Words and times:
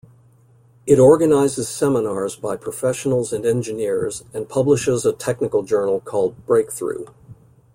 It 0.87 0.97
organizes 0.97 1.69
seminars 1.69 2.35
by 2.35 2.57
professionals 2.57 3.31
and 3.31 3.45
engineers 3.45 4.23
and 4.33 4.49
publishes 4.49 5.05
a 5.05 5.13
technical 5.13 5.61
journal 5.61 5.99
called 5.99 6.43
"Breakthrough". 6.47 7.05